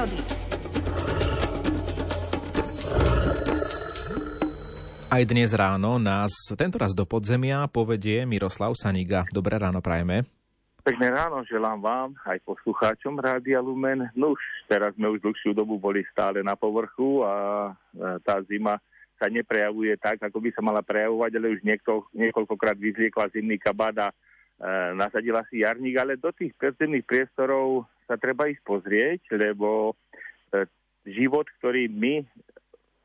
prírody. 0.00 0.18
Aj 5.10 5.22
dnes 5.26 5.50
ráno 5.52 5.98
nás 5.98 6.32
tentoraz 6.54 6.94
do 6.94 7.04
podzemia 7.04 7.66
povedie 7.66 8.24
Miroslav 8.24 8.78
Saniga. 8.78 9.26
Dobré 9.34 9.58
ráno 9.58 9.82
prajme. 9.82 10.24
Pekné 10.80 11.12
ráno 11.12 11.44
želám 11.44 11.76
vám, 11.84 12.08
aj 12.24 12.40
poslucháčom 12.40 13.20
Rádia 13.20 13.60
Lumen. 13.60 14.08
No 14.16 14.32
už 14.32 14.40
teraz 14.64 14.96
sme 14.96 15.12
už 15.12 15.20
dlhšiu 15.20 15.52
dobu 15.52 15.76
boli 15.76 16.00
stále 16.08 16.40
na 16.40 16.56
povrchu 16.56 17.20
a 17.20 17.34
tá 18.24 18.40
zima 18.48 18.80
sa 19.20 19.28
neprejavuje 19.28 20.00
tak, 20.00 20.24
ako 20.24 20.40
by 20.40 20.48
sa 20.56 20.64
mala 20.64 20.80
prejavovať, 20.80 21.36
ale 21.36 21.52
už 21.52 21.60
niekto, 21.60 22.08
niekoľkokrát 22.16 22.80
vyzliekla 22.80 23.28
zimný 23.28 23.60
kabát 23.60 23.92
a 24.00 24.08
e, 24.08 24.14
nasadila 24.96 25.44
si 25.52 25.60
jarník, 25.60 26.00
ale 26.00 26.16
do 26.16 26.32
tých 26.32 26.56
podzemných 26.56 27.04
priestorov 27.04 27.84
sa 28.10 28.18
treba 28.18 28.50
ísť 28.50 28.62
pozrieť, 28.66 29.20
lebo 29.38 29.94
e, 30.50 30.66
život, 31.06 31.46
ktorý 31.62 31.86
my 31.86 32.26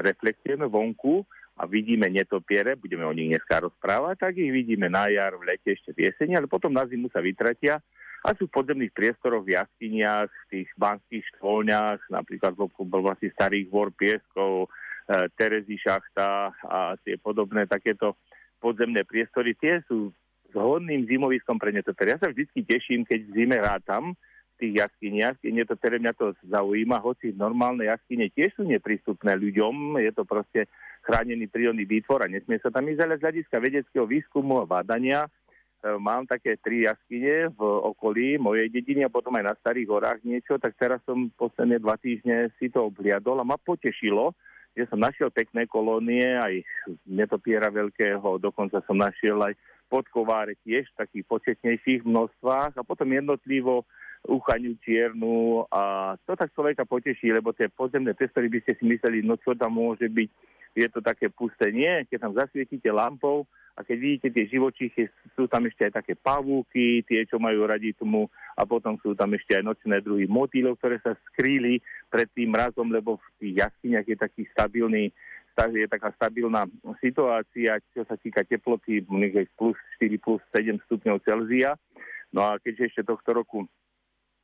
reflektujeme 0.00 0.64
vonku, 0.64 1.28
a 1.56 1.64
vidíme 1.64 2.04
netopiere, 2.12 2.76
budeme 2.76 3.08
o 3.08 3.16
nich 3.16 3.32
dneska 3.32 3.64
rozprávať, 3.64 4.28
tak 4.28 4.32
ich 4.36 4.52
vidíme 4.52 4.92
na 4.92 5.08
jar, 5.08 5.32
v 5.40 5.56
lete, 5.56 5.72
ešte 5.72 5.96
v 5.96 6.12
jeseni, 6.12 6.36
ale 6.36 6.44
potom 6.44 6.68
na 6.68 6.84
zimu 6.84 7.08
sa 7.08 7.24
vytratia 7.24 7.80
a 8.20 8.36
sú 8.36 8.44
v 8.44 8.56
podzemných 8.60 8.92
priestoroch, 8.92 9.40
v 9.40 9.56
jaskyniach, 9.56 10.28
v 10.28 10.44
tých 10.52 10.68
banských 10.76 11.24
štvoľniach, 11.36 12.12
napríklad 12.12 12.52
v 12.52 12.68
oblasti 12.92 13.32
starých 13.32 13.72
vor, 13.72 13.88
pieskov, 13.96 14.68
e, 15.08 15.32
Terezy 15.32 15.80
šachta 15.80 16.52
a 16.52 16.92
tie 17.00 17.16
podobné 17.16 17.64
takéto 17.64 18.20
podzemné 18.60 19.08
priestory, 19.08 19.56
tie 19.56 19.80
sú 19.88 20.12
zhodným 20.52 21.08
zimoviskom 21.08 21.56
pre 21.56 21.72
netopiere. 21.72 22.16
Ja 22.16 22.20
sa 22.20 22.28
vždy 22.28 22.52
teším, 22.68 23.08
keď 23.08 23.20
v 23.24 23.32
zime 23.32 23.56
rátam, 23.56 24.12
tých 24.56 24.82
jaskyniach. 24.82 25.36
Nie 25.44 25.68
to 25.68 25.76
teda 25.76 26.00
mňa 26.00 26.12
to 26.16 26.32
zaujíma, 26.48 26.98
hoci 27.04 27.36
normálne 27.36 27.86
jaskyne 27.86 28.32
tiež 28.32 28.56
sú 28.56 28.62
neprístupné 28.64 29.36
ľuďom, 29.36 30.00
je 30.00 30.12
to 30.12 30.24
proste 30.24 30.66
chránený 31.06 31.46
prírodný 31.46 31.86
výtvor 31.86 32.26
a 32.26 32.30
nesmie 32.32 32.58
sa 32.58 32.72
tam 32.74 32.88
ísť, 32.90 33.00
ale 33.04 33.14
z 33.20 33.24
hľadiska 33.28 33.56
vedeckého 33.62 34.06
výskumu 34.08 34.58
a 34.58 34.66
bádania 34.66 35.24
e, 35.24 35.28
mám 36.02 36.26
také 36.26 36.58
tri 36.58 36.82
jaskyne 36.88 37.54
v 37.54 37.60
okolí 37.62 38.42
mojej 38.42 38.66
dediny 38.66 39.06
a 39.06 39.12
potom 39.12 39.36
aj 39.38 39.44
na 39.46 39.54
Starých 39.62 39.86
horách 39.86 40.20
niečo, 40.26 40.58
tak 40.58 40.74
teraz 40.74 40.98
som 41.06 41.30
posledné 41.38 41.78
dva 41.78 41.94
týždne 41.94 42.50
si 42.58 42.66
to 42.72 42.90
obhliadol 42.90 43.38
a 43.38 43.46
ma 43.46 43.54
potešilo, 43.54 44.34
že 44.74 44.84
som 44.90 45.00
našiel 45.00 45.30
pekné 45.32 45.64
kolónie, 45.70 46.36
aj 46.36 46.60
netopiera 47.06 47.70
veľkého, 47.70 48.42
dokonca 48.42 48.82
som 48.84 48.98
našiel 48.98 49.40
aj 49.40 49.54
podkováre 49.86 50.58
tiež 50.66 50.90
v 50.92 50.98
takých 50.98 51.24
početnejších 51.30 52.00
množstvách 52.02 52.74
a 52.76 52.82
potom 52.82 53.06
jednotlivo 53.06 53.86
uchaniu 54.26 54.74
čiernu 54.82 55.64
a 55.70 56.14
to 56.26 56.34
tak 56.34 56.52
človeka 56.52 56.84
poteší, 56.84 57.30
lebo 57.32 57.54
tie 57.54 57.70
podzemné 57.70 58.12
priestory 58.12 58.50
by 58.50 58.58
ste 58.62 58.72
si 58.78 58.84
mysleli, 58.86 59.22
no 59.22 59.38
čo 59.38 59.54
tam 59.54 59.78
môže 59.78 60.06
byť, 60.10 60.30
je 60.76 60.88
to 60.92 61.00
také 61.00 61.32
pusté. 61.32 61.72
Nie, 61.72 62.04
keď 62.04 62.28
tam 62.28 62.32
zasvietite 62.36 62.92
lampou 62.92 63.48
a 63.76 63.84
keď 63.84 63.96
vidíte 63.96 64.28
tie 64.32 64.44
živočíchy, 64.48 65.08
sú 65.32 65.48
tam 65.48 65.64
ešte 65.64 65.88
aj 65.88 66.04
také 66.04 66.12
pavúky, 66.16 67.00
tie, 67.08 67.24
čo 67.24 67.40
majú 67.40 67.64
radi 67.64 67.96
tomu 67.96 68.28
a 68.56 68.68
potom 68.68 69.00
sú 69.00 69.16
tam 69.16 69.32
ešte 69.32 69.56
aj 69.56 69.64
nočné 69.64 70.04
druhy 70.04 70.28
motýlov, 70.28 70.76
ktoré 70.76 71.00
sa 71.00 71.16
skrýli 71.32 71.80
pred 72.12 72.28
tým 72.36 72.52
mrazom, 72.52 72.92
lebo 72.92 73.16
v 73.16 73.28
tých 73.40 73.54
jaskyniach 73.64 74.06
je 74.06 74.16
taký 74.16 74.42
stabilný 74.52 75.12
je 75.56 75.88
taká 75.88 76.12
stabilná 76.12 76.68
situácia, 77.00 77.80
čo 77.96 78.04
sa 78.04 78.20
týka 78.20 78.44
teploty, 78.44 79.00
plus 79.56 79.78
4, 79.96 80.20
plus 80.20 80.44
7 80.52 80.76
stupňov 80.84 81.24
Celzia. 81.24 81.80
No 82.28 82.44
a 82.44 82.60
keďže 82.60 82.92
ešte 82.92 83.08
tohto 83.08 83.32
roku 83.32 83.64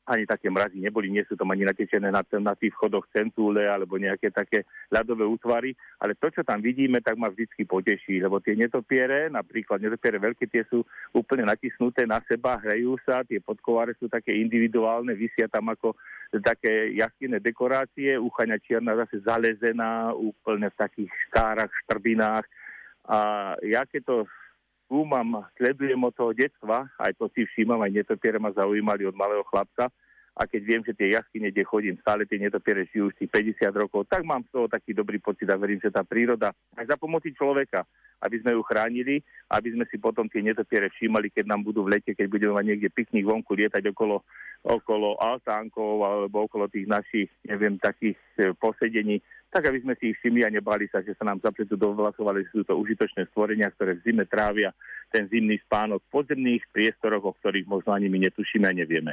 ani 0.02 0.26
také 0.26 0.50
mrazy 0.50 0.82
neboli, 0.82 1.14
nie 1.14 1.22
sú 1.30 1.38
tam 1.38 1.54
ani 1.54 1.62
natečené 1.62 2.10
na, 2.10 2.26
na 2.42 2.54
tých 2.58 2.74
vchodoch 2.74 3.06
centúle 3.14 3.70
alebo 3.70 3.94
nejaké 4.02 4.34
také 4.34 4.66
ľadové 4.90 5.22
útvary, 5.22 5.78
ale 6.02 6.18
to, 6.18 6.26
čo 6.34 6.42
tam 6.42 6.58
vidíme, 6.58 6.98
tak 6.98 7.14
ma 7.14 7.30
vždy 7.30 7.46
poteší, 7.62 8.18
lebo 8.18 8.42
tie 8.42 8.58
netopiere, 8.58 9.30
napríklad 9.30 9.78
netopiere 9.78 10.18
veľké, 10.18 10.50
tie 10.50 10.66
sú 10.66 10.82
úplne 11.14 11.46
natisnuté 11.46 12.02
na 12.02 12.18
seba, 12.26 12.58
hrejú 12.58 12.98
sa, 13.06 13.22
tie 13.22 13.38
podkováre 13.38 13.94
sú 14.02 14.10
také 14.10 14.34
individuálne, 14.34 15.14
vysia 15.14 15.46
tam 15.46 15.70
ako 15.70 15.94
také 16.42 16.90
jaskinné 16.98 17.38
dekorácie, 17.38 18.18
uchania 18.18 18.58
čierna 18.58 18.98
zase 18.98 19.22
zalezená, 19.22 20.10
úplne 20.16 20.72
v 20.72 20.80
takých 20.80 21.10
škárach, 21.28 21.70
štrbinách. 21.86 22.46
A 23.06 23.18
ja 23.62 23.86
keď 23.86 24.02
to 24.06 24.16
skúmam, 24.92 25.40
sledujem 25.56 25.96
od 26.04 26.12
toho 26.12 26.36
detstva, 26.36 26.84
aj 27.00 27.16
to 27.16 27.24
si 27.32 27.48
všímam, 27.48 27.80
aj 27.80 28.04
netopiere 28.04 28.36
ma 28.36 28.52
zaujímali 28.52 29.08
od 29.08 29.16
malého 29.16 29.40
chlapca, 29.48 29.88
a 30.32 30.48
keď 30.48 30.62
viem, 30.64 30.82
že 30.84 30.96
tie 30.96 31.12
jaskyne, 31.12 31.52
kde 31.52 31.64
chodím, 31.64 31.96
stále 32.00 32.24
tie 32.24 32.40
netopiere 32.40 32.88
žijú 32.88 33.12
už 33.12 33.16
50 33.20 33.68
rokov, 33.72 34.08
tak 34.08 34.24
mám 34.24 34.40
z 34.48 34.52
toho 34.52 34.64
taký 34.68 34.96
dobrý 34.96 35.20
pocit 35.20 35.44
a 35.48 35.60
verím, 35.60 35.76
že 35.76 35.92
tá 35.92 36.04
príroda 36.04 36.56
aj 36.76 36.88
za 36.88 36.96
pomoci 36.96 37.36
človeka, 37.36 37.84
aby 38.24 38.40
sme 38.40 38.56
ju 38.56 38.64
chránili, 38.64 39.20
aby 39.52 39.76
sme 39.76 39.84
si 39.92 40.00
potom 40.00 40.28
tie 40.32 40.40
netopiere 40.40 40.88
všímali, 40.88 41.28
keď 41.28 41.52
nám 41.52 41.60
budú 41.64 41.84
v 41.84 42.00
lete, 42.00 42.16
keď 42.16 42.32
budeme 42.32 42.56
mať 42.56 42.64
niekde 42.64 42.88
piknik 42.88 43.28
vonku, 43.28 43.52
lietať 43.52 43.84
okolo, 43.92 44.24
okolo 44.64 45.20
altánkov 45.20 46.00
alebo 46.00 46.48
okolo 46.48 46.64
tých 46.72 46.88
našich, 46.88 47.28
neviem, 47.44 47.76
takých 47.76 48.16
e, 48.40 48.56
posedení, 48.56 49.20
tak 49.52 49.68
aby 49.68 49.84
sme 49.84 49.94
si 50.00 50.10
ich 50.10 50.18
všimli 50.18 50.48
a 50.48 50.50
nebali 50.50 50.88
sa, 50.88 51.04
že 51.04 51.12
sa 51.12 51.28
nám 51.28 51.44
zapletu 51.44 51.76
do 51.76 51.92
vlasov, 51.92 52.24
ale 52.24 52.48
sú 52.48 52.64
to 52.64 52.72
užitočné 52.72 53.28
stvorenia, 53.28 53.68
ktoré 53.68 54.00
v 54.00 54.04
zime 54.08 54.24
trávia 54.24 54.72
ten 55.12 55.28
zimný 55.28 55.60
spánok 55.68 56.00
v 56.08 56.12
podzemných 56.24 56.64
priestoroch, 56.72 57.20
o 57.20 57.36
ktorých 57.36 57.68
možno 57.68 57.92
ani 57.92 58.08
my 58.08 58.32
netušíme 58.32 58.64
a 58.64 58.72
nevieme. 58.72 59.12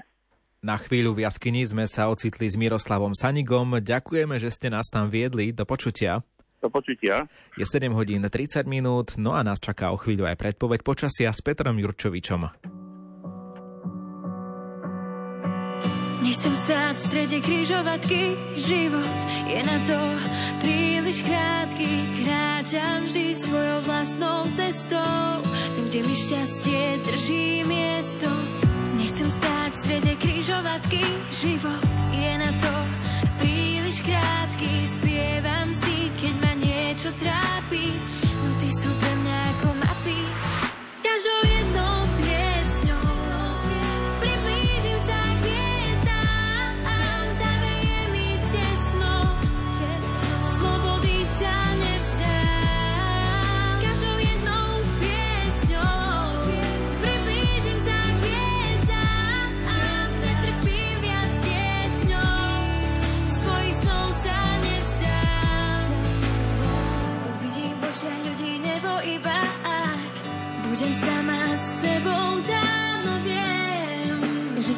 Na 0.63 0.79
chvíľu 0.79 1.15
v 1.15 1.27
jaskyni 1.27 1.67
sme 1.67 1.87
sa 1.87 2.07
ocitli 2.07 2.47
s 2.47 2.55
Miroslavom 2.55 3.11
Sanigom. 3.15 3.79
Ďakujeme, 3.79 4.39
že 4.39 4.51
ste 4.51 4.71
nás 4.71 4.87
tam 4.87 5.11
viedli. 5.11 5.51
Do 5.51 5.67
počutia. 5.67 6.23
Do 6.59 6.67
počutia. 6.67 7.27
Je 7.55 7.63
7 7.63 7.91
hodín 7.95 8.23
30 8.23 8.67
minút, 8.67 9.15
no 9.15 9.35
a 9.35 9.43
nás 9.43 9.59
čaká 9.63 9.91
o 9.91 9.99
chvíľu 9.99 10.27
aj 10.27 10.35
predpoveď 10.35 10.83
počasia 10.83 11.31
s 11.31 11.39
Petrom 11.39 11.79
Jurčovičom. 11.79 12.68
Nechcem 16.19 16.51
stáť 16.51 16.95
v 16.99 17.05
strede 17.07 17.37
križovatky, 17.39 18.21
život 18.59 19.19
je 19.47 19.59
na 19.63 19.77
to 19.87 19.99
príliš 20.59 21.23
krátky. 21.23 21.91
Kráčam 22.21 23.07
vždy 23.07 23.25
svojou 23.33 23.79
vlastnou 23.87 24.45
cestou, 24.51 25.41
tam, 25.47 25.85
kde 25.87 25.99
mi 26.03 26.15
šťastie 26.15 26.99
drží 27.07 27.63
miesto. 27.63 28.29
Nechcem 28.99 29.31
stáť 29.31 29.71
v 29.71 29.79
strede 29.79 30.13
križovatky, 30.19 31.03
život 31.31 31.88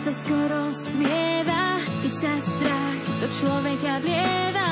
sa 0.01 0.18
skoro 0.18 0.74
smieva, 0.74 1.77
keď 2.01 2.13
sa 2.18 2.33
strach 2.42 3.01
do 3.21 3.27
človeka 3.38 4.01
vlieva. 4.01 4.69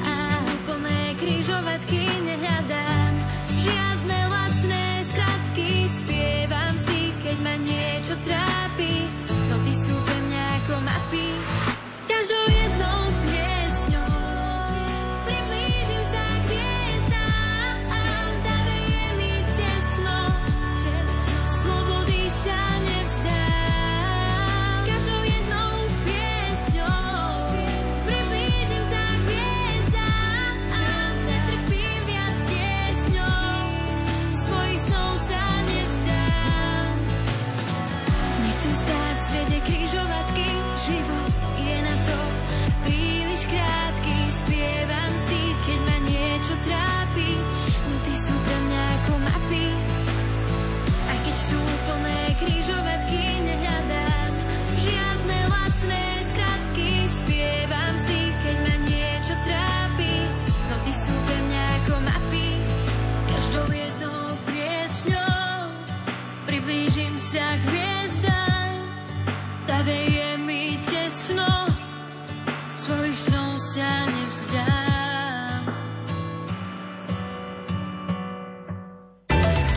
Ak 0.00 0.16
sú 0.16 0.40
plné 0.64 1.12
križovatky, 1.20 2.08
nehľadá 2.24 2.83